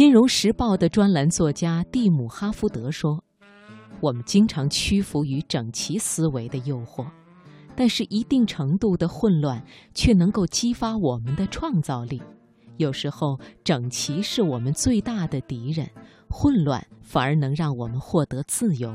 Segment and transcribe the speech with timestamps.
[0.00, 3.22] 金融时报》的专栏作家蒂姆·哈福德说
[4.00, 7.06] ：“我们经常屈服于整齐思维的诱惑，
[7.76, 9.62] 但是一定程度的混乱
[9.94, 12.22] 却能够激发我们的创造力。
[12.78, 15.86] 有时候，整齐是我们最大的敌人，
[16.30, 18.90] 混乱反而能让我们获得自由。”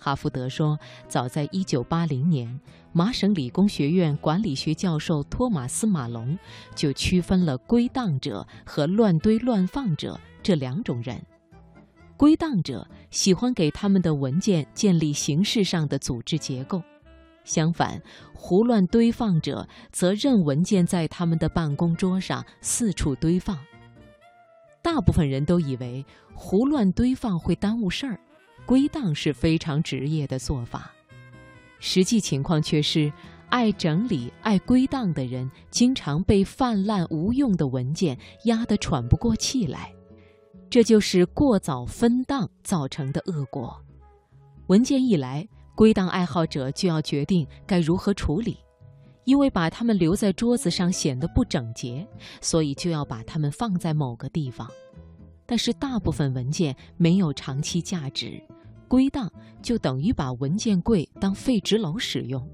[0.00, 0.78] 哈福德说
[1.08, 2.60] ：“早在1980年，
[2.92, 6.38] 麻省理工学院管理学教授托马斯·马龙
[6.74, 11.20] 就区分了归档者和乱堆乱放者这两种人。
[12.16, 16.80] 归档者喜欢给他们的文件建立形式上的组织结构，
[17.44, 18.00] 相反，
[18.32, 23.58] 胡乱堆放者则任文件在他们的办公桌上四处堆放。
[24.80, 28.20] 大部分人都以为胡乱堆放会耽误事儿。”
[28.68, 30.92] 归档是非常职业的做法，
[31.78, 33.10] 实际情况却是，
[33.48, 39.90] 爱整理、爱归档的人经常被泛滥无用的文件压得喘不过气来，
[40.68, 43.74] 这就是过早分档造成的恶果。
[44.66, 48.58] 文件一来，归档爱好者就要决定该如何处理，
[49.24, 52.06] 因为把它们留在桌子上显得不整洁，
[52.42, 54.70] 所以就要把它们放在某个地方。
[55.46, 58.38] 但是大部分文件没有长期价值。
[58.88, 59.30] 归档
[59.62, 62.44] 就等于把文件柜当废纸篓使用，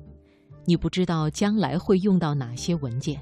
[0.67, 3.21] 你不知道将来会用到哪些文件。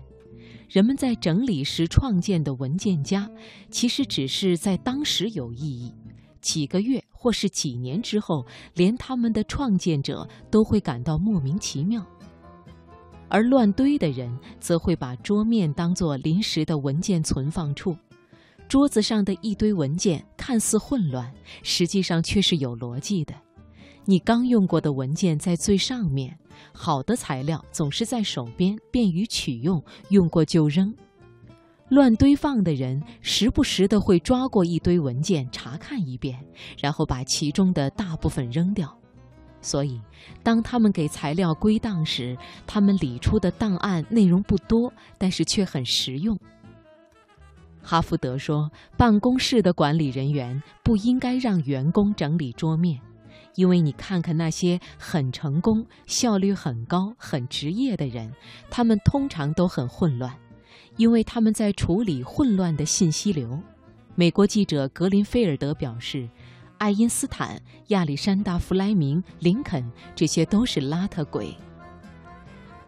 [0.69, 3.31] 人们在整理时创建的文件夹，
[3.71, 5.93] 其实只是在当时有意义，
[6.41, 12.05] 几个月或是几年之后，连他们的创建者都会感到莫名其妙。
[13.29, 17.97] 而乱堆的人，则会把桌面当作临时的文件存放处。
[18.69, 23.33] 桌子上的一堆文件看似混乱，实际上却是有逻辑的。
[24.05, 26.37] 你刚用过的文件在最上面，
[26.73, 30.93] 好的材料总是在手边，便于取用，用过就扔。
[31.91, 36.45] 乱堆放的人时不时的会抓过一堆文件查看一遍，
[36.77, 38.93] 然后把其中的大部分扔掉。
[39.61, 40.01] 所以，
[40.43, 46.37] 当他们给材料归档时，他们理出的档案内容不多，但是却很实用。
[47.83, 53.01] 哈福德说：“办公室的管理人员不应该让员工整理桌面，
[53.57, 58.33] 因为你看看那些很成功、效率很高、很职业的人，
[58.71, 60.33] 他们通常都很混乱，
[60.97, 63.61] 因为他们在处理混乱的信息流。”
[64.15, 66.29] 美国记者格林菲尔德表示
[66.79, 69.85] ：“爱因斯坦、亚历山大·弗莱明、林肯，
[70.15, 71.53] 这些都是邋遢鬼。”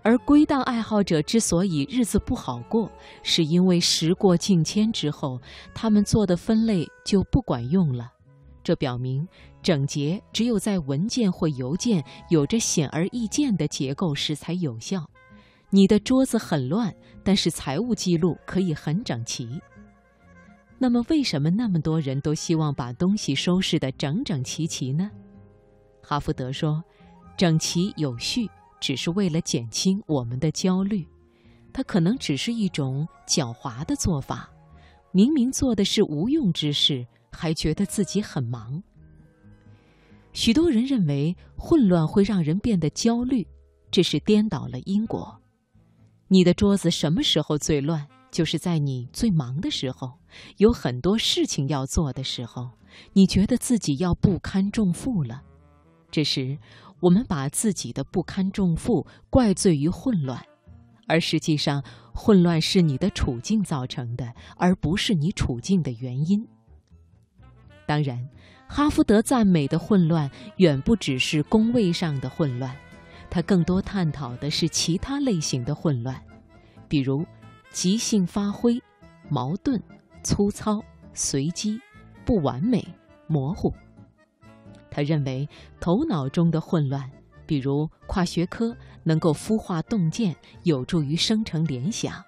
[0.04, 2.92] 而归档爱好者之所以日子不好过，
[3.22, 5.41] 是因为时过境迁之后，
[5.75, 8.12] 他们做的分类就不管用了。
[8.62, 9.26] 这表明，
[9.62, 15.03] 整洁只有在文件或邮件有着显而易见的结构时才有效。
[15.70, 16.94] 你的桌子很乱，
[17.25, 19.59] 但是财务记录可以很整齐。
[20.78, 25.10] 那么，为什么那么多人都希望把东西收拾得整整齐齐呢？
[26.03, 26.84] 哈福德说
[27.38, 28.47] ：“整齐有序。”
[28.84, 31.09] 只是为了减轻我们的焦虑，
[31.72, 34.47] 它可能只是一种狡猾的做法。
[35.11, 38.83] 明明做的是无用之事，还觉得自己很忙。
[40.34, 43.47] 许多人认为混乱会让人变得焦虑，
[43.91, 45.34] 这是颠倒了因果。
[46.28, 48.06] 你的桌子什么时候最乱？
[48.31, 50.12] 就是在你最忙的时候，
[50.59, 52.69] 有很多事情要做的时候，
[53.15, 55.43] 你觉得自己要不堪重负了。
[56.11, 56.59] 这时。
[57.04, 60.42] 我们把自己的不堪重负怪罪于混乱，
[61.06, 61.84] 而实际上，
[62.15, 66.48] 混乱是你的处境造成的，而不是你处境的原因。
[67.84, 68.26] 当然，
[68.66, 72.75] 哈福德赞美的混乱远不只是工位上的混乱，
[73.28, 76.19] 他更多探讨的是其他类型的混乱，
[76.88, 77.26] 比如
[77.71, 78.82] 即兴发挥、
[79.28, 79.78] 矛盾、
[80.22, 80.82] 粗糙、
[81.12, 81.78] 随机、
[82.25, 82.82] 不完美、
[83.26, 83.71] 模糊。
[84.94, 85.49] 他认为，
[85.81, 87.10] 头脑中的混乱，
[87.47, 92.22] 比如跨学科，能够孵化洞见，有助于生成联想。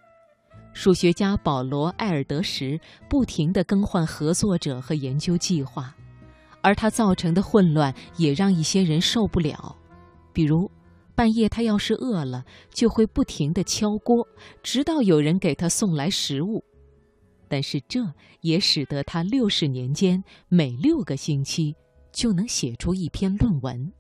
[0.72, 5.94] 数学家保罗·埃尔德什不停地更换合作者和研究计划，
[6.60, 9.76] 而他造成的混乱也让一些人受不了。
[10.32, 10.68] 比如，
[11.14, 14.26] 半夜他要是饿了，就会不停地敲锅，
[14.64, 16.64] 直到有人给他送来食物。
[17.48, 18.00] 但是，这
[18.40, 21.76] 也使得他六十年间每六个星期。
[22.16, 23.92] 就能写出一篇论文。